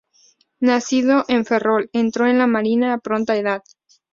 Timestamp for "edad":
3.37-3.61